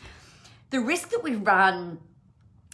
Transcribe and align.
The 0.72 0.82
risk 0.82 1.10
that 1.12 1.24
we 1.24 1.36
run 1.36 2.00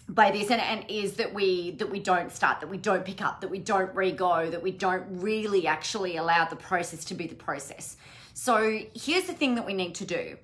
by 0.10 0.32
this 0.32 0.50
and, 0.52 0.62
and 0.62 0.86
is 0.90 1.14
that 1.14 1.34
we 1.34 1.72
that 1.72 1.90
we 1.90 2.00
don't 2.00 2.32
start 2.32 2.60
that 2.60 2.70
we 2.70 2.78
don't 2.78 3.06
pick 3.06 3.22
up 3.22 3.42
that 3.42 3.50
we 3.50 3.60
don't 3.60 3.94
re-go 3.96 4.50
that 4.50 4.62
we 4.62 4.72
don't 4.72 5.06
really 5.10 5.68
actually 5.68 6.18
allow 6.18 6.46
the 6.46 6.56
process 6.56 7.06
to 7.06 7.14
be 7.14 7.28
the 7.28 7.36
process. 7.36 7.98
So 8.34 8.80
here's 8.94 9.26
the 9.26 9.34
thing 9.34 9.56
that 9.56 9.66
we 9.66 9.74
need 9.74 9.96
to 9.96 10.06
do. 10.06 10.38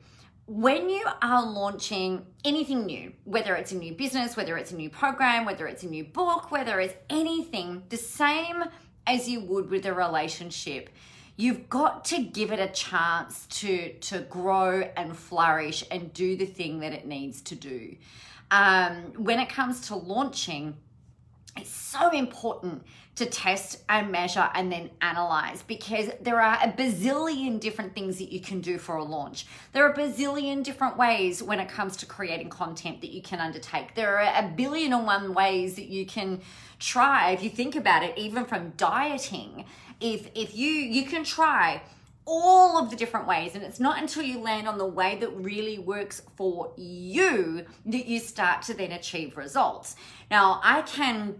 When 0.45 0.89
you 0.89 1.05
are 1.21 1.45
launching 1.45 2.25
anything 2.45 2.85
new 2.85 3.13
whether 3.25 3.55
it's 3.55 3.71
a 3.71 3.77
new 3.77 3.93
business 3.93 4.37
whether 4.37 4.57
it's 4.57 4.71
a 4.71 4.75
new 4.75 4.89
program 4.89 5.45
whether 5.45 5.67
it's 5.67 5.83
a 5.83 5.87
new 5.87 6.05
book 6.05 6.51
whether 6.51 6.79
it's 6.79 6.95
anything 7.09 7.83
the 7.89 7.97
same 7.97 8.63
as 9.05 9.27
you 9.27 9.41
would 9.41 9.69
with 9.69 9.85
a 9.85 9.93
relationship 9.93 10.89
you've 11.35 11.69
got 11.69 12.03
to 12.05 12.21
give 12.21 12.51
it 12.51 12.59
a 12.59 12.67
chance 12.67 13.45
to 13.47 13.93
to 13.99 14.19
grow 14.19 14.81
and 14.95 15.15
flourish 15.17 15.83
and 15.91 16.13
do 16.13 16.35
the 16.35 16.45
thing 16.45 16.79
that 16.79 16.93
it 16.93 17.05
needs 17.05 17.41
to 17.41 17.55
do 17.55 17.95
um, 18.51 19.13
when 19.17 19.39
it 19.39 19.49
comes 19.49 19.87
to 19.87 19.95
launching 19.95 20.75
it's 21.57 21.69
so 21.71 22.11
important 22.11 22.83
to 23.15 23.25
test 23.25 23.83
and 23.89 24.11
measure 24.11 24.47
and 24.53 24.71
then 24.71 24.91
analyze 25.01 25.63
because 25.63 26.11
there 26.21 26.39
are 26.39 26.59
a 26.61 26.71
bazillion 26.71 27.59
different 27.59 27.95
things 27.95 28.19
that 28.19 28.31
you 28.31 28.39
can 28.39 28.61
do 28.61 28.77
for 28.77 28.97
a 28.97 29.03
launch. 29.03 29.47
There 29.73 29.83
are 29.83 29.91
a 29.91 29.97
bazillion 29.97 30.63
different 30.63 30.97
ways 30.97 31.41
when 31.41 31.59
it 31.59 31.67
comes 31.67 31.97
to 31.97 32.05
creating 32.05 32.49
content 32.49 33.01
that 33.01 33.09
you 33.09 33.23
can 33.23 33.39
undertake. 33.39 33.95
There 33.95 34.19
are 34.19 34.45
a 34.45 34.47
billion 34.55 34.93
and 34.93 35.07
one 35.07 35.33
ways 35.33 35.75
that 35.75 35.87
you 35.87 36.05
can 36.05 36.41
try 36.79 37.31
if 37.31 37.41
you 37.41 37.49
think 37.49 37.75
about 37.75 38.03
it 38.03 38.15
even 38.17 38.45
from 38.45 38.69
dieting 38.77 39.65
if 39.99 40.29
if 40.35 40.55
you 40.55 40.69
you 40.69 41.05
can 41.05 41.23
try 41.23 41.81
all 42.29 42.77
of 42.77 42.89
the 42.89 42.95
different 42.95 43.25
ways 43.25 43.55
and 43.55 43.63
it's 43.63 43.79
not 43.79 43.99
until 43.99 44.21
you 44.21 44.39
land 44.39 44.67
on 44.67 44.77
the 44.77 44.85
way 44.85 45.15
that 45.15 45.29
really 45.29 45.79
works 45.79 46.21
for 46.35 46.71
you 46.75 47.65
that 47.85 48.05
you 48.05 48.19
start 48.19 48.61
to 48.61 48.73
then 48.73 48.91
achieve 48.91 49.37
results 49.37 49.95
now 50.29 50.59
i 50.63 50.81
can 50.81 51.39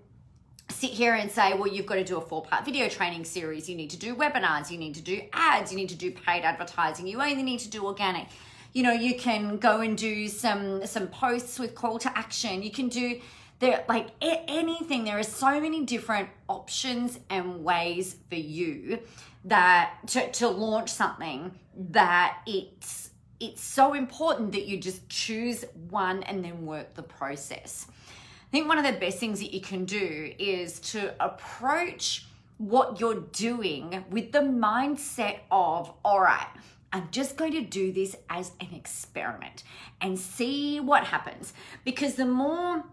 sit 0.70 0.92
here 0.92 1.16
and 1.16 1.32
say, 1.32 1.54
well, 1.54 1.68
you've 1.68 1.86
got 1.86 1.96
to 1.96 2.04
do 2.04 2.18
a 2.18 2.22
four 2.22 2.44
part 2.44 2.66
video 2.66 2.90
training 2.90 3.24
series. 3.24 3.70
You 3.70 3.76
need 3.76 3.90
to 3.92 3.98
do 3.98 4.16
webinars. 4.16 4.70
You 4.70 4.78
need 4.78 4.96
to 4.96 5.02
do 5.02 5.22
ads. 5.34 5.72
You 5.72 5.78
need 5.78 5.90
to 5.90 5.96
do 5.96 6.12
paid 6.12 6.44
advertising. 6.44 7.08
You 7.08 7.22
only 7.22 7.44
need 7.44 7.60
to 7.62 7.70
do 7.70 7.86
organic. 7.86 8.28
You 8.74 8.84
know, 8.84 8.92
you 8.92 9.16
can 9.18 9.58
go 9.58 9.82
and 9.82 9.98
do 9.98 10.28
some 10.28 10.86
some 10.86 11.08
posts 11.08 11.58
with 11.58 11.74
call 11.74 12.00
to 12.00 12.18
action. 12.18 12.62
You 12.64 12.72
can 12.72 12.90
do 12.90 13.22
there 13.60 13.84
like 13.90 14.10
anything 14.22 15.04
there 15.04 15.18
are 15.18 15.24
so 15.24 15.60
many 15.60 15.84
different 15.84 16.30
options 16.48 17.20
and 17.30 17.64
ways 17.64 18.16
for 18.30 18.36
you 18.36 19.00
that 19.48 19.96
to, 20.08 20.32
to 20.32 20.48
launch 20.48 20.90
something 20.90 21.52
that 21.76 22.40
it's 22.46 23.12
it's 23.40 23.62
so 23.62 23.94
important 23.94 24.52
that 24.52 24.66
you 24.66 24.80
just 24.80 25.08
choose 25.10 25.64
one 25.90 26.24
and 26.24 26.44
then 26.44 26.66
work 26.66 26.94
the 26.96 27.04
process 27.04 27.88
i 27.90 28.52
think 28.52 28.68
one 28.68 28.78
of 28.78 28.86
the 28.86 29.00
best 29.00 29.20
things 29.20 29.40
that 29.40 29.54
you 29.54 29.62
can 29.62 29.86
do 29.86 30.34
is 30.40 30.80
to 30.80 31.14
approach 31.24 32.26
what 32.58 33.00
you're 33.00 33.22
doing 33.32 34.04
with 34.10 34.32
the 34.32 34.40
mindset 34.40 35.40
of 35.52 35.94
all 36.04 36.20
right 36.20 36.48
I'm 36.94 37.10
just 37.12 37.36
going 37.36 37.52
to 37.52 37.62
do 37.62 37.92
this 37.92 38.16
as 38.30 38.52
an 38.62 38.70
experiment 38.74 39.64
and 40.00 40.18
see 40.18 40.80
what 40.80 41.04
happens. 41.04 41.54
Because 41.84 42.16
the 42.16 42.26
more 42.26 42.86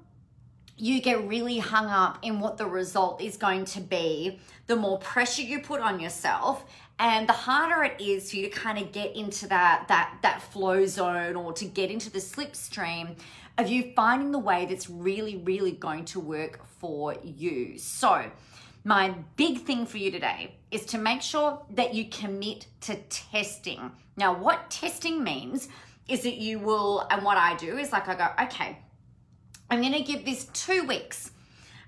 you 0.77 1.01
get 1.01 1.27
really 1.29 1.59
hung 1.59 1.87
up 1.87 2.19
in 2.23 2.41
what 2.41 2.57
the 2.57 2.67
result 2.67 3.21
is 3.21 3.37
going 3.37 3.65
to 3.65 3.81
be, 3.81 4.41
the 4.67 4.77
more 4.77 4.99
pressure 4.99 5.43
you 5.43 5.61
put 5.61 5.81
on 5.81 6.01
yourself 6.01 6.65
and 6.99 7.29
the 7.29 7.33
harder 7.33 7.83
it 7.83 8.01
is 8.01 8.31
for 8.31 8.37
you 8.37 8.45
to 8.45 8.51
kind 8.51 8.79
of 8.79 8.93
get 8.93 9.15
into 9.17 9.49
that 9.49 9.87
that 9.89 10.17
that 10.23 10.41
flow 10.41 10.87
zone 10.87 11.37
or 11.37 11.53
to 11.53 11.65
get 11.65 11.91
into 11.91 12.11
the 12.11 12.19
slipstream 12.19 13.17
of 13.59 13.69
you 13.69 13.93
finding 13.97 14.31
the 14.33 14.39
way 14.39 14.67
that's 14.67 14.89
really 14.89 15.37
really 15.39 15.73
going 15.73 16.05
to 16.05 16.21
work 16.21 16.61
for 16.79 17.17
you. 17.23 17.79
So, 17.79 18.31
my 18.85 19.15
big 19.37 19.63
thing 19.63 19.87
for 19.87 19.99
you 19.99 20.11
today 20.11 20.55
is 20.71 20.85
to 20.87 20.99
make 20.99 21.23
sure 21.23 21.61
that 21.71 21.95
you 21.95 22.09
commit 22.09 22.67
to 22.83 22.97
testing. 23.09 23.91
Now, 24.17 24.35
what 24.35 24.71
testing 24.71 25.25
means 25.25 25.69
is 26.07 26.23
that 26.23 26.35
you 26.35 26.59
will 26.59 27.07
and 27.11 27.25
what 27.25 27.39
I 27.39 27.57
do 27.57 27.79
is 27.79 27.91
like 27.93 28.09
I 28.09 28.15
go, 28.15 28.45
okay, 28.45 28.79
I'm 29.71 29.81
going 29.81 29.93
to 29.93 30.03
give 30.03 30.25
this 30.25 30.47
two 30.53 30.85
weeks. 30.85 31.31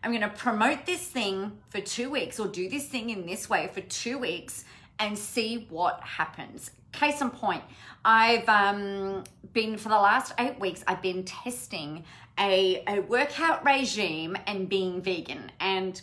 I'm 0.03 0.11
going 0.11 0.23
to 0.23 0.29
promote 0.29 0.87
this 0.87 1.03
thing 1.07 1.59
for 1.69 1.81
two 1.81 2.11
weeks 2.11 2.39
or 2.39 2.49
do 2.49 2.69
this 2.69 2.87
thing 2.87 3.11
in 3.11 3.27
this 3.27 3.49
way 3.49 3.69
for 3.73 3.81
two 3.81 4.19
weeks 4.19 4.65
and 4.99 5.19
see 5.19 5.67
what 5.69 6.01
happens. 6.01 6.71
Case 6.93 7.21
in 7.21 7.31
point, 7.31 7.63
I've 8.05 8.49
um, 8.49 9.25
been 9.53 9.77
for 9.77 9.89
the 9.89 9.97
last 9.97 10.33
eight 10.39 10.59
weeks, 10.59 10.83
I've 10.87 11.03
been 11.03 11.25
testing 11.25 12.05
a, 12.39 12.83
a 12.87 13.01
workout 13.01 13.65
regime 13.65 14.37
and 14.47 14.69
being 14.69 15.03
vegan, 15.03 15.51
and 15.61 16.01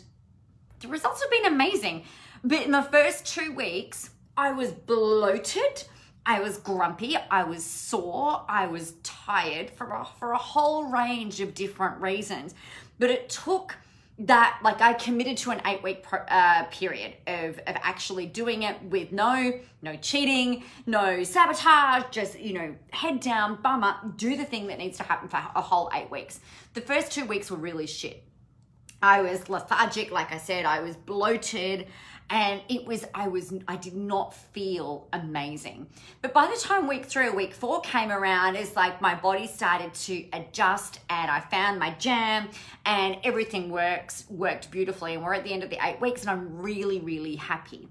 the 0.82 0.88
results 0.88 1.22
have 1.22 1.32
been 1.32 1.52
amazing. 1.52 2.04
But 2.44 2.64
in 2.64 2.72
the 2.72 2.84
first 2.84 3.26
two 3.26 3.54
weeks, 3.54 4.10
I 4.36 4.52
was 4.52 4.72
bloated. 4.72 5.84
I 6.26 6.40
was 6.40 6.58
grumpy, 6.58 7.18
I 7.30 7.44
was 7.44 7.64
sore, 7.64 8.44
I 8.48 8.68
was 8.68 8.94
tired 9.04 9.70
for 9.70 9.88
a, 9.88 10.06
for 10.20 10.32
a 10.32 10.38
whole 10.38 10.86
range 10.86 11.42
of 11.42 11.54
different 11.54 12.02
reasons. 12.02 12.56
But 12.98 13.10
it 13.10 13.30
took 13.30 13.76
that, 14.20 14.60
like, 14.64 14.80
I 14.80 14.94
committed 14.94 15.38
to 15.38 15.52
an 15.52 15.62
eight 15.66 15.84
week 15.84 16.04
pro, 16.04 16.20
uh, 16.20 16.64
period 16.66 17.14
of, 17.28 17.58
of 17.60 17.76
actually 17.82 18.26
doing 18.28 18.64
it 18.64 18.82
with 18.84 19.12
no 19.12 19.60
no 19.82 19.98
cheating, 19.98 20.64
no 20.86 21.24
sabotage, 21.24 22.04
just 22.12 22.40
you 22.40 22.54
know, 22.54 22.76
head 22.92 23.20
down, 23.20 23.62
bum 23.62 23.84
up, 23.84 24.18
do 24.18 24.38
the 24.38 24.46
thing 24.46 24.68
that 24.68 24.78
needs 24.78 24.98
to 24.98 25.04
happen 25.04 25.28
for 25.28 25.38
a 25.38 25.62
whole 25.62 25.90
eight 25.94 26.10
weeks. 26.10 26.40
The 26.74 26.82
first 26.82 27.12
two 27.12 27.26
weeks 27.26 27.52
were 27.52 27.58
really 27.58 27.88
shit. 27.88 28.24
I 29.04 29.22
was 29.22 29.50
lethargic, 29.50 30.12
like 30.12 30.32
I 30.32 30.38
said, 30.38 30.66
I 30.66 30.80
was 30.80 30.96
bloated. 30.96 31.88
and 32.30 32.62
it 32.70 32.86
was 32.86 33.06
I 33.14 33.28
was 33.28 33.54
I 33.68 33.76
did 33.76 33.96
not 33.96 34.34
feel 34.34 35.08
amazing. 35.12 35.88
But 36.22 36.34
by 36.34 36.48
the 36.48 36.58
time 36.60 36.88
week 36.88 37.06
3 37.06 37.28
or 37.28 37.36
week 37.36 37.54
4 37.54 37.82
came 37.82 38.12
around 38.12 38.56
it's 38.56 38.78
like 38.78 39.02
my 39.02 39.14
body 39.14 39.46
started 39.46 39.94
to 39.94 40.26
adjust 40.32 41.02
and 41.10 41.30
I 41.30 41.42
found 41.42 41.80
my 41.80 41.92
jam 42.06 42.48
and 42.86 43.18
everything 43.26 43.70
works 43.70 44.24
worked 44.30 44.72
beautifully 44.72 45.16
and 45.16 45.24
we're 45.24 45.34
at 45.34 45.44
the 45.44 45.52
end 45.52 45.64
of 45.64 45.70
the 45.70 45.80
8 45.86 46.00
weeks 46.00 46.22
and 46.22 46.30
I'm 46.32 46.62
really 46.62 47.02
really 47.02 47.36
happy. 47.36 47.90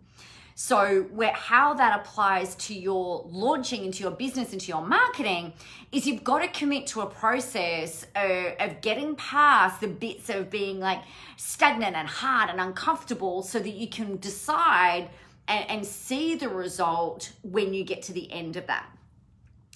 So, 0.54 1.02
where 1.12 1.32
how 1.32 1.74
that 1.74 2.00
applies 2.00 2.54
to 2.56 2.74
your 2.74 3.24
launching 3.26 3.84
into 3.86 4.02
your 4.02 4.10
business, 4.10 4.52
into 4.52 4.68
your 4.68 4.86
marketing, 4.86 5.54
is 5.92 6.06
you've 6.06 6.24
got 6.24 6.40
to 6.40 6.48
commit 6.48 6.86
to 6.88 7.00
a 7.00 7.06
process 7.06 8.06
of, 8.14 8.54
of 8.60 8.80
getting 8.82 9.16
past 9.16 9.80
the 9.80 9.88
bits 9.88 10.28
of 10.28 10.50
being 10.50 10.78
like 10.78 11.00
stagnant 11.36 11.96
and 11.96 12.06
hard 12.06 12.50
and 12.50 12.60
uncomfortable 12.60 13.42
so 13.42 13.58
that 13.58 13.70
you 13.70 13.88
can 13.88 14.18
decide 14.18 15.08
and, 15.48 15.70
and 15.70 15.86
see 15.86 16.34
the 16.34 16.48
result 16.48 17.32
when 17.42 17.72
you 17.72 17.82
get 17.82 18.02
to 18.02 18.12
the 18.12 18.30
end 18.30 18.56
of 18.56 18.66
that. 18.66 18.86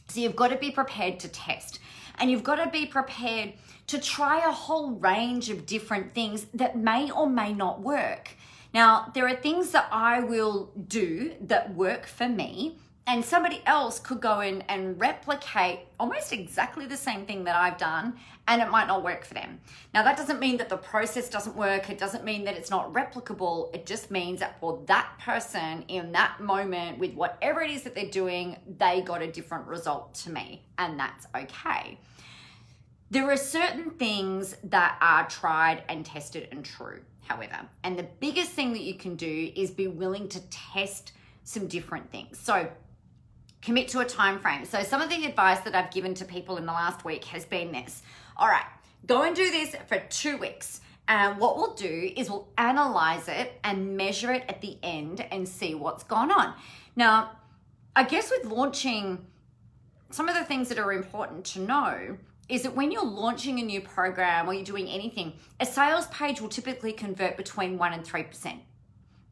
So, 0.08 0.20
you've 0.20 0.36
got 0.36 0.48
to 0.48 0.56
be 0.56 0.70
prepared 0.70 1.18
to 1.20 1.28
test 1.28 1.78
and 2.18 2.30
you've 2.30 2.44
got 2.44 2.56
to 2.56 2.70
be 2.70 2.86
prepared 2.86 3.54
to 3.86 3.98
try 3.98 4.46
a 4.46 4.52
whole 4.52 4.92
range 4.92 5.48
of 5.50 5.66
different 5.66 6.12
things 6.12 6.46
that 6.54 6.76
may 6.76 7.10
or 7.10 7.28
may 7.28 7.52
not 7.52 7.80
work. 7.80 8.30
Now, 8.76 9.10
there 9.14 9.26
are 9.26 9.34
things 9.34 9.70
that 9.70 9.88
I 9.90 10.20
will 10.20 10.70
do 10.86 11.32
that 11.40 11.74
work 11.74 12.04
for 12.06 12.28
me, 12.28 12.76
and 13.06 13.24
somebody 13.24 13.62
else 13.64 13.98
could 13.98 14.20
go 14.20 14.40
in 14.40 14.60
and 14.68 15.00
replicate 15.00 15.86
almost 15.98 16.30
exactly 16.30 16.84
the 16.84 16.94
same 16.98 17.24
thing 17.24 17.44
that 17.44 17.56
I've 17.56 17.78
done, 17.78 18.18
and 18.46 18.60
it 18.60 18.68
might 18.68 18.86
not 18.86 19.02
work 19.02 19.24
for 19.24 19.32
them. 19.32 19.60
Now, 19.94 20.02
that 20.02 20.18
doesn't 20.18 20.40
mean 20.40 20.58
that 20.58 20.68
the 20.68 20.76
process 20.76 21.30
doesn't 21.30 21.56
work, 21.56 21.88
it 21.88 21.96
doesn't 21.96 22.22
mean 22.22 22.44
that 22.44 22.54
it's 22.54 22.68
not 22.68 22.92
replicable. 22.92 23.74
It 23.74 23.86
just 23.86 24.10
means 24.10 24.40
that 24.40 24.60
for 24.60 24.82
that 24.84 25.08
person 25.20 25.86
in 25.88 26.12
that 26.12 26.40
moment, 26.40 26.98
with 26.98 27.14
whatever 27.14 27.62
it 27.62 27.70
is 27.70 27.82
that 27.84 27.94
they're 27.94 28.10
doing, 28.10 28.58
they 28.76 29.00
got 29.00 29.22
a 29.22 29.32
different 29.32 29.66
result 29.68 30.12
to 30.16 30.30
me, 30.30 30.66
and 30.76 31.00
that's 31.00 31.26
okay. 31.34 31.98
There 33.10 33.30
are 33.30 33.38
certain 33.38 33.92
things 33.92 34.54
that 34.64 34.98
are 35.00 35.26
tried 35.30 35.82
and 35.88 36.04
tested 36.04 36.48
and 36.52 36.62
true 36.62 37.00
however. 37.26 37.58
And 37.82 37.98
the 37.98 38.06
biggest 38.20 38.50
thing 38.50 38.72
that 38.72 38.82
you 38.82 38.94
can 38.94 39.16
do 39.16 39.52
is 39.54 39.70
be 39.70 39.88
willing 39.88 40.28
to 40.28 40.40
test 40.48 41.12
some 41.44 41.66
different 41.66 42.10
things. 42.10 42.38
So 42.38 42.68
commit 43.62 43.88
to 43.88 44.00
a 44.00 44.04
time 44.04 44.38
frame. 44.38 44.64
So 44.64 44.82
some 44.82 45.00
of 45.00 45.10
the 45.10 45.24
advice 45.24 45.60
that 45.60 45.74
I've 45.74 45.90
given 45.90 46.14
to 46.14 46.24
people 46.24 46.56
in 46.56 46.66
the 46.66 46.72
last 46.72 47.04
week 47.04 47.24
has 47.24 47.44
been 47.44 47.72
this. 47.72 48.02
All 48.36 48.48
right, 48.48 48.66
go 49.06 49.22
and 49.22 49.34
do 49.34 49.50
this 49.50 49.74
for 49.88 49.98
2 49.98 50.36
weeks. 50.38 50.80
And 51.08 51.38
what 51.38 51.56
we'll 51.56 51.74
do 51.74 52.12
is 52.16 52.28
we'll 52.28 52.48
analyze 52.58 53.28
it 53.28 53.60
and 53.62 53.96
measure 53.96 54.32
it 54.32 54.44
at 54.48 54.60
the 54.60 54.76
end 54.82 55.24
and 55.30 55.48
see 55.48 55.74
what's 55.74 56.02
gone 56.02 56.32
on. 56.32 56.54
Now, 56.96 57.32
I 57.94 58.02
guess 58.02 58.30
with 58.30 58.50
launching 58.50 59.24
some 60.10 60.28
of 60.28 60.34
the 60.34 60.44
things 60.44 60.68
that 60.68 60.78
are 60.78 60.92
important 60.92 61.44
to 61.46 61.60
know 61.60 62.18
is 62.48 62.62
that 62.62 62.74
when 62.74 62.92
you're 62.92 63.04
launching 63.04 63.58
a 63.58 63.62
new 63.62 63.80
program 63.80 64.48
or 64.48 64.54
you're 64.54 64.64
doing 64.64 64.88
anything, 64.88 65.32
a 65.60 65.66
sales 65.66 66.06
page 66.08 66.40
will 66.40 66.48
typically 66.48 66.92
convert 66.92 67.36
between 67.36 67.78
1% 67.78 67.94
and 67.94 68.04
3%. 68.04 68.58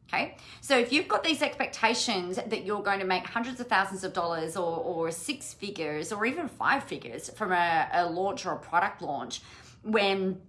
Okay, 0.07 0.37
so 0.61 0.77
if 0.77 0.93
you've 0.93 1.07
got 1.07 1.23
these 1.23 1.41
expectations 1.41 2.35
that 2.35 2.63
you're 2.63 2.83
going 2.83 2.99
to 2.99 3.05
make 3.05 3.25
hundreds 3.25 3.59
of 3.59 3.67
thousands 3.67 4.03
of 4.03 4.13
dollars 4.13 4.55
or, 4.55 4.77
or 4.77 5.09
six 5.09 5.53
figures 5.53 6.11
or 6.11 6.25
even 6.27 6.47
five 6.47 6.83
figures 6.83 7.29
from 7.29 7.51
a, 7.51 7.89
a 7.91 8.07
launch 8.07 8.45
or 8.45 8.51
a 8.51 8.59
product 8.59 9.01
launch, 9.01 9.41
when 9.81 10.39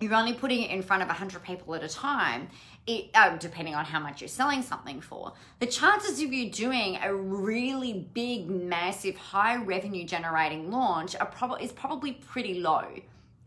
you're 0.00 0.14
only 0.14 0.34
putting 0.34 0.62
it 0.62 0.70
in 0.70 0.82
front 0.82 1.02
of 1.02 1.08
100 1.08 1.42
people 1.42 1.74
at 1.74 1.82
a 1.82 1.88
time, 1.88 2.48
it, 2.86 3.10
uh, 3.14 3.36
depending 3.36 3.74
on 3.74 3.84
how 3.84 3.98
much 3.98 4.20
you're 4.20 4.28
selling 4.28 4.62
something 4.62 5.00
for, 5.00 5.32
the 5.58 5.66
chances 5.66 6.22
of 6.22 6.32
you 6.32 6.50
doing 6.50 6.98
a 7.02 7.14
really 7.14 8.08
big, 8.14 8.48
massive, 8.48 9.16
high 9.16 9.56
revenue 9.56 10.04
generating 10.04 10.70
launch 10.70 11.16
are 11.16 11.26
probably 11.26 11.64
is 11.64 11.72
probably 11.72 12.12
pretty 12.12 12.60
low. 12.60 12.86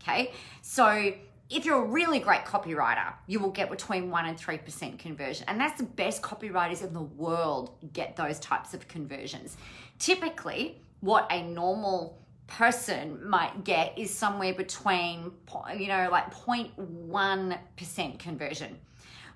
Okay, 0.02 0.32
so 0.62 1.12
if 1.50 1.64
you're 1.64 1.82
a 1.82 1.86
really 1.86 2.18
great 2.20 2.44
copywriter, 2.44 3.12
you 3.26 3.38
will 3.38 3.50
get 3.50 3.70
between 3.70 4.10
one 4.10 4.26
and 4.26 4.38
three 4.38 4.58
percent 4.58 4.98
conversion, 4.98 5.44
and 5.48 5.60
that's 5.60 5.78
the 5.78 5.86
best 5.86 6.22
copywriters 6.22 6.82
in 6.82 6.92
the 6.92 7.02
world 7.02 7.70
get 7.92 8.16
those 8.16 8.38
types 8.40 8.74
of 8.74 8.88
conversions. 8.88 9.56
Typically, 9.98 10.80
what 11.00 11.26
a 11.30 11.42
normal 11.42 12.19
person 12.50 13.26
might 13.26 13.64
get 13.64 13.98
is 13.98 14.12
somewhere 14.12 14.52
between 14.52 15.32
you 15.78 15.88
know 15.88 16.08
like 16.10 16.34
0.1% 16.34 18.18
conversion. 18.18 18.78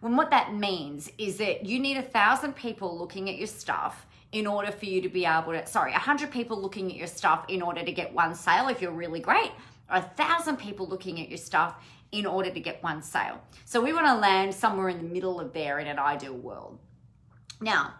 And 0.02 0.18
what 0.18 0.30
that 0.30 0.54
means 0.54 1.10
is 1.16 1.38
that 1.38 1.64
you 1.64 1.80
need 1.80 1.96
a 1.96 2.02
thousand 2.02 2.54
people 2.54 2.98
looking 2.98 3.30
at 3.30 3.36
your 3.36 3.46
stuff 3.46 4.06
in 4.32 4.46
order 4.46 4.70
for 4.70 4.84
you 4.84 5.00
to 5.00 5.08
be 5.08 5.24
able 5.24 5.52
to 5.52 5.66
sorry 5.66 5.92
a 5.92 5.98
hundred 5.98 6.30
people 6.30 6.60
looking 6.60 6.90
at 6.90 6.96
your 6.96 7.06
stuff 7.06 7.46
in 7.48 7.62
order 7.62 7.82
to 7.82 7.92
get 7.92 8.12
one 8.12 8.34
sale 8.34 8.68
if 8.68 8.82
you're 8.82 8.92
really 8.92 9.20
great 9.20 9.52
or 9.90 9.96
a 9.96 10.02
thousand 10.02 10.56
people 10.56 10.86
looking 10.86 11.20
at 11.20 11.28
your 11.28 11.38
stuff 11.38 11.76
in 12.12 12.26
order 12.26 12.50
to 12.50 12.60
get 12.60 12.82
one 12.82 13.02
sale. 13.02 13.40
So 13.64 13.80
we 13.80 13.92
want 13.92 14.06
to 14.06 14.14
land 14.14 14.54
somewhere 14.54 14.88
in 14.88 14.98
the 14.98 15.04
middle 15.04 15.40
of 15.40 15.52
there 15.52 15.78
in 15.78 15.86
an 15.86 15.98
ideal 15.98 16.34
world. 16.34 16.78
Now 17.60 17.94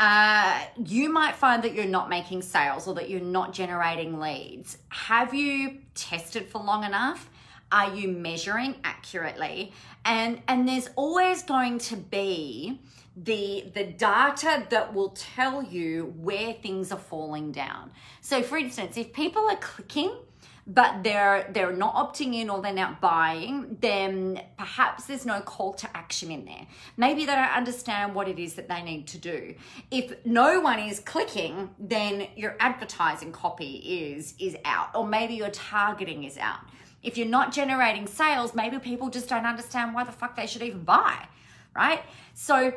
uh, 0.00 0.58
you 0.86 1.12
might 1.12 1.36
find 1.36 1.62
that 1.62 1.74
you're 1.74 1.84
not 1.84 2.08
making 2.08 2.40
sales 2.40 2.88
or 2.88 2.94
that 2.94 3.10
you're 3.10 3.20
not 3.20 3.52
generating 3.52 4.18
leads. 4.18 4.78
Have 4.88 5.34
you 5.34 5.76
tested 5.94 6.48
for 6.48 6.62
long 6.62 6.84
enough? 6.84 7.28
Are 7.70 7.94
you 7.94 8.08
measuring 8.08 8.76
accurately? 8.82 9.72
And 10.06 10.40
and 10.48 10.66
there's 10.66 10.88
always 10.96 11.42
going 11.42 11.78
to 11.78 11.96
be 11.96 12.80
the 13.14 13.70
the 13.74 13.84
data 13.84 14.66
that 14.70 14.94
will 14.94 15.10
tell 15.10 15.62
you 15.62 16.14
where 16.18 16.54
things 16.54 16.90
are 16.90 16.98
falling 16.98 17.52
down. 17.52 17.90
So 18.22 18.42
for 18.42 18.56
instance, 18.56 18.96
if 18.96 19.12
people 19.12 19.50
are 19.50 19.56
clicking 19.56 20.16
but 20.66 21.02
they're 21.02 21.48
they're 21.52 21.72
not 21.72 21.94
opting 21.94 22.34
in 22.34 22.50
or 22.50 22.60
they're 22.60 22.72
not 22.72 23.00
buying 23.00 23.76
then 23.80 24.40
perhaps 24.56 25.04
there's 25.04 25.26
no 25.26 25.40
call 25.40 25.72
to 25.74 25.96
action 25.96 26.30
in 26.30 26.44
there. 26.44 26.66
Maybe 26.96 27.24
they 27.24 27.34
don't 27.34 27.56
understand 27.56 28.14
what 28.14 28.28
it 28.28 28.38
is 28.38 28.54
that 28.54 28.68
they 28.68 28.82
need 28.82 29.06
to 29.08 29.18
do. 29.18 29.54
If 29.90 30.14
no 30.24 30.60
one 30.60 30.78
is 30.78 31.00
clicking 31.00 31.70
then 31.78 32.28
your 32.36 32.56
advertising 32.60 33.32
copy 33.32 33.76
is 33.76 34.34
is 34.38 34.56
out 34.64 34.94
or 34.94 35.06
maybe 35.06 35.34
your 35.34 35.50
targeting 35.50 36.24
is 36.24 36.38
out. 36.38 36.60
If 37.02 37.16
you're 37.16 37.26
not 37.26 37.52
generating 37.52 38.06
sales 38.06 38.54
maybe 38.54 38.78
people 38.78 39.08
just 39.08 39.28
don't 39.28 39.46
understand 39.46 39.94
why 39.94 40.04
the 40.04 40.12
fuck 40.12 40.36
they 40.36 40.46
should 40.46 40.62
even 40.62 40.84
buy 40.84 41.26
right? 41.74 42.02
So 42.34 42.72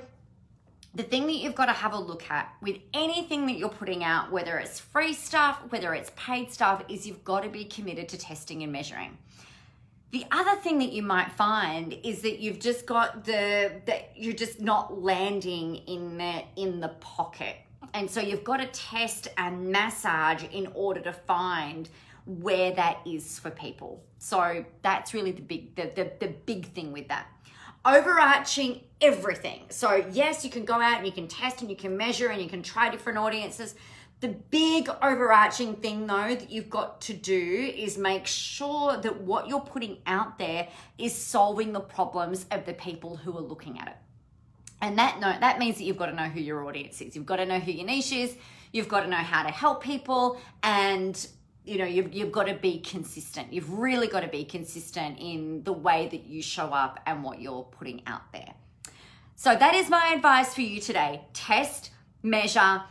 the 0.95 1.03
thing 1.03 1.25
that 1.25 1.33
you've 1.33 1.55
got 1.55 1.65
to 1.65 1.73
have 1.73 1.93
a 1.93 1.99
look 1.99 2.29
at 2.29 2.53
with 2.61 2.77
anything 2.93 3.47
that 3.47 3.53
you're 3.53 3.69
putting 3.69 4.03
out, 4.03 4.31
whether 4.31 4.57
it's 4.59 4.79
free 4.79 5.13
stuff, 5.13 5.59
whether 5.69 5.93
it's 5.93 6.11
paid 6.15 6.51
stuff, 6.51 6.83
is 6.87 7.07
you've 7.07 7.23
got 7.23 7.43
to 7.43 7.49
be 7.49 7.65
committed 7.65 8.07
to 8.09 8.17
testing 8.17 8.61
and 8.61 8.71
measuring. 8.71 9.17
The 10.11 10.25
other 10.31 10.55
thing 10.61 10.77
that 10.77 10.91
you 10.91 11.01
might 11.01 11.31
find 11.31 11.97
is 12.03 12.21
that 12.21 12.37
you've 12.39 12.59
just 12.59 12.85
got 12.85 13.25
the 13.25 13.71
that 13.87 14.11
you're 14.15 14.35
just 14.35 14.61
not 14.61 15.01
landing 15.01 15.77
in 15.87 16.17
the 16.19 16.43
in 16.55 16.79
the 16.79 16.89
pocket. 16.99 17.55
And 17.95 18.09
so 18.09 18.21
you've 18.21 18.43
got 18.43 18.57
to 18.57 18.67
test 18.67 19.27
and 19.37 19.71
massage 19.71 20.43
in 20.51 20.67
order 20.75 21.01
to 21.01 21.13
find 21.13 21.89
where 22.25 22.71
that 22.73 22.99
is 23.05 23.39
for 23.39 23.49
people. 23.49 24.03
So 24.19 24.63
that's 24.83 25.15
really 25.15 25.31
the 25.31 25.41
big 25.41 25.75
the, 25.75 25.91
the, 25.95 26.11
the 26.19 26.27
big 26.45 26.71
thing 26.73 26.91
with 26.91 27.07
that 27.07 27.25
overarching 27.85 28.81
everything. 29.01 29.61
So, 29.69 30.05
yes, 30.11 30.43
you 30.43 30.49
can 30.49 30.65
go 30.65 30.75
out 30.75 30.97
and 30.97 31.05
you 31.05 31.11
can 31.11 31.27
test 31.27 31.61
and 31.61 31.69
you 31.69 31.75
can 31.75 31.97
measure 31.97 32.29
and 32.29 32.41
you 32.41 32.49
can 32.49 32.63
try 32.63 32.89
different 32.89 33.17
audiences. 33.17 33.75
The 34.21 34.29
big 34.29 34.89
overarching 35.01 35.75
thing, 35.75 36.07
though, 36.07 36.33
that 36.33 36.49
you've 36.49 36.69
got 36.69 37.01
to 37.01 37.13
do 37.13 37.73
is 37.75 37.97
make 37.97 38.25
sure 38.25 38.95
that 38.95 39.21
what 39.21 39.49
you're 39.49 39.59
putting 39.59 39.97
out 40.05 40.39
there 40.39 40.69
is 40.97 41.13
solving 41.13 41.73
the 41.73 41.81
problems 41.81 42.45
of 42.49 42.65
the 42.65 42.73
people 42.73 43.17
who 43.17 43.37
are 43.37 43.41
looking 43.41 43.79
at 43.79 43.89
it. 43.89 43.97
And 44.81 44.97
that 44.97 45.19
no, 45.19 45.33
that 45.39 45.59
means 45.59 45.77
that 45.77 45.83
you've 45.83 45.97
got 45.97 46.07
to 46.07 46.13
know 46.13 46.23
who 46.29 46.39
your 46.39 46.65
audience 46.67 47.01
is. 47.01 47.15
You've 47.15 47.25
got 47.25 47.37
to 47.37 47.45
know 47.45 47.59
who 47.59 47.71
your 47.71 47.85
niche 47.85 48.11
is. 48.11 48.35
You've 48.71 48.89
got 48.89 49.01
to 49.01 49.07
know 49.07 49.17
how 49.17 49.43
to 49.43 49.49
help 49.49 49.83
people 49.83 50.41
and 50.61 51.27
you 51.65 51.77
know 51.77 51.85
you've, 51.85 52.13
you've 52.13 52.31
got 52.31 52.47
to 52.47 52.55
be 52.55 52.79
consistent. 52.79 53.53
You've 53.53 53.73
really 53.73 54.07
got 54.07 54.21
to 54.21 54.27
be 54.27 54.43
consistent 54.43 55.17
in 55.19 55.63
the 55.63 55.73
way 55.73 56.07
that 56.09 56.25
you 56.25 56.41
show 56.41 56.67
up 56.67 56.99
and 57.05 57.23
what 57.23 57.41
you're 57.41 57.63
putting 57.63 58.01
out 58.05 58.31
there. 58.31 58.53
So 59.35 59.55
that 59.55 59.73
is 59.73 59.89
my 59.89 60.13
advice 60.15 60.53
for 60.53 60.61
you 60.61 60.79
today. 60.79 61.21
Test 61.33 61.91
measure 62.21 62.83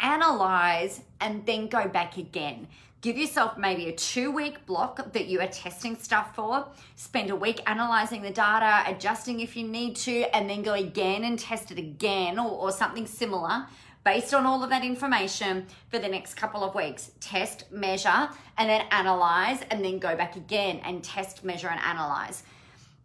analyze 0.00 1.02
and 1.20 1.44
then 1.46 1.68
go 1.68 1.88
back 1.88 2.16
again. 2.16 2.66
Give 3.02 3.16
yourself 3.16 3.56
maybe 3.56 3.88
a 3.88 3.92
two 3.92 4.30
week 4.30 4.66
block 4.66 5.12
that 5.12 5.26
you 5.26 5.40
are 5.40 5.46
testing 5.46 5.96
stuff 5.96 6.34
for. 6.34 6.66
Spend 6.96 7.30
a 7.30 7.36
week 7.36 7.62
analyzing 7.66 8.20
the 8.20 8.30
data 8.30 8.82
adjusting 8.90 9.40
if 9.40 9.56
you 9.56 9.66
need 9.66 9.96
to 9.96 10.24
and 10.34 10.50
then 10.50 10.62
go 10.62 10.74
again 10.74 11.24
and 11.24 11.38
test 11.38 11.70
it 11.70 11.78
again 11.78 12.38
or, 12.38 12.50
or 12.50 12.72
something 12.72 13.06
similar 13.06 13.66
based 14.04 14.32
on 14.32 14.46
all 14.46 14.62
of 14.64 14.70
that 14.70 14.84
information 14.84 15.66
for 15.88 15.98
the 15.98 16.08
next 16.08 16.34
couple 16.34 16.64
of 16.64 16.74
weeks. 16.74 17.10
Test, 17.20 17.70
measure, 17.70 18.28
and 18.56 18.68
then 18.68 18.86
analyze, 18.90 19.62
and 19.70 19.84
then 19.84 19.98
go 19.98 20.16
back 20.16 20.36
again 20.36 20.80
and 20.84 21.02
test, 21.04 21.44
measure, 21.44 21.68
and 21.68 21.80
analyze. 21.80 22.42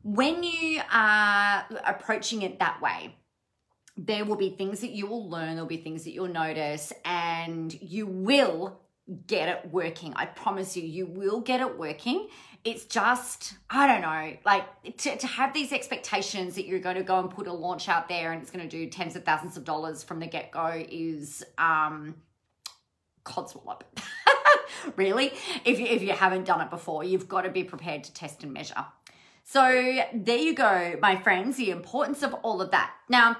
When 0.04 0.44
you 0.44 0.82
are 0.92 1.66
approaching 1.86 2.44
it 2.44 2.60
that 2.60 2.82
way, 2.82 3.16
there 3.98 4.26
will 4.26 4.36
be 4.36 4.50
things 4.50 4.82
that 4.82 4.92
you 4.92 5.08
will 5.08 5.30
learn, 5.30 5.56
there'll 5.56 5.66
be 5.66 5.78
things 5.78 6.04
that 6.04 6.12
you'll 6.12 6.28
notice, 6.28 6.92
and 7.06 7.74
you 7.82 8.06
will 8.06 8.80
get 9.28 9.50
it 9.50 9.72
working. 9.72 10.14
I 10.16 10.26
promise 10.26 10.76
you, 10.76 10.84
you 10.84 11.06
will 11.06 11.40
get 11.40 11.62
it 11.62 11.78
working. 11.78 12.28
It's 12.66 12.86
just, 12.86 13.54
I 13.70 13.86
don't 13.86 14.02
know, 14.02 14.38
like 14.44 14.98
to, 14.98 15.16
to 15.16 15.28
have 15.28 15.54
these 15.54 15.72
expectations 15.72 16.56
that 16.56 16.66
you're 16.66 16.80
going 16.80 16.96
to 16.96 17.04
go 17.04 17.20
and 17.20 17.30
put 17.30 17.46
a 17.46 17.54
launch 17.54 17.88
out 17.88 18.10
there 18.10 18.32
and 18.32 18.42
it's 18.42 18.50
going 18.50 18.68
to 18.68 18.78
do 18.78 18.90
tens 18.90 19.16
of 19.16 19.24
thousands 19.24 19.56
of 19.56 19.64
dollars 19.64 20.04
from 20.04 20.20
the 20.20 20.26
get 20.26 20.50
go 20.50 20.84
is 20.90 21.44
um, 21.60 22.16
codswallop. 23.24 23.82
really, 24.96 25.32
if 25.64 25.80
you, 25.80 25.86
if 25.86 26.02
you 26.02 26.14
haven't 26.14 26.46
done 26.46 26.60
it 26.60 26.72
before, 26.72 27.04
you've 27.04 27.28
got 27.28 27.44
to 27.44 27.52
be 27.52 27.64
prepared 27.64 28.04
to 28.06 28.14
test 28.14 28.44
and 28.44 28.52
measure. 28.52 28.86
So 29.44 30.00
there 30.12 30.38
you 30.38 30.56
go, 30.56 30.98
my 31.00 31.16
friends, 31.18 31.58
the 31.58 31.70
importance 31.70 32.24
of 32.24 32.34
all 32.34 32.62
of 32.62 32.72
that. 32.72 32.92
Now, 33.10 33.38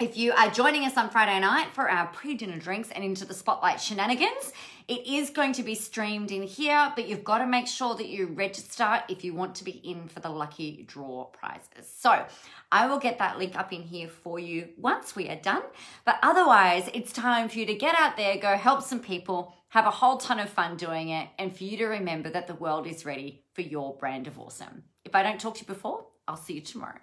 if 0.00 0.16
you 0.16 0.32
are 0.32 0.48
joining 0.48 0.84
us 0.84 0.96
on 0.96 1.10
Friday 1.10 1.40
night 1.40 1.74
for 1.74 1.90
our 1.90 2.06
pre 2.08 2.34
dinner 2.36 2.56
drinks 2.56 2.88
and 2.92 3.02
into 3.02 3.24
the 3.24 3.34
spotlight 3.34 3.80
shenanigans, 3.80 4.52
it 4.86 5.04
is 5.08 5.30
going 5.30 5.52
to 5.54 5.64
be 5.64 5.74
streamed 5.74 6.30
in 6.30 6.44
here, 6.44 6.92
but 6.94 7.08
you've 7.08 7.24
got 7.24 7.38
to 7.38 7.46
make 7.46 7.66
sure 7.66 7.96
that 7.96 8.06
you 8.06 8.28
register 8.28 9.02
if 9.08 9.24
you 9.24 9.34
want 9.34 9.56
to 9.56 9.64
be 9.64 9.72
in 9.72 10.06
for 10.06 10.20
the 10.20 10.28
lucky 10.28 10.84
draw 10.86 11.24
prizes. 11.24 11.92
So 11.98 12.24
I 12.70 12.86
will 12.86 13.00
get 13.00 13.18
that 13.18 13.38
link 13.38 13.56
up 13.56 13.72
in 13.72 13.82
here 13.82 14.08
for 14.08 14.38
you 14.38 14.68
once 14.76 15.16
we 15.16 15.28
are 15.28 15.40
done. 15.40 15.62
But 16.04 16.20
otherwise, 16.22 16.88
it's 16.94 17.12
time 17.12 17.48
for 17.48 17.58
you 17.58 17.66
to 17.66 17.74
get 17.74 17.96
out 17.98 18.16
there, 18.16 18.36
go 18.38 18.56
help 18.56 18.84
some 18.84 19.00
people, 19.00 19.52
have 19.70 19.86
a 19.86 19.90
whole 19.90 20.18
ton 20.18 20.38
of 20.38 20.48
fun 20.48 20.76
doing 20.76 21.08
it, 21.08 21.28
and 21.40 21.54
for 21.54 21.64
you 21.64 21.76
to 21.76 21.86
remember 21.86 22.30
that 22.30 22.46
the 22.46 22.54
world 22.54 22.86
is 22.86 23.04
ready 23.04 23.42
for 23.52 23.62
your 23.62 23.96
brand 23.96 24.28
of 24.28 24.38
awesome. 24.38 24.84
If 25.04 25.16
I 25.16 25.24
don't 25.24 25.40
talk 25.40 25.56
to 25.56 25.62
you 25.62 25.66
before, 25.66 26.06
I'll 26.28 26.36
see 26.36 26.54
you 26.54 26.60
tomorrow. 26.60 27.00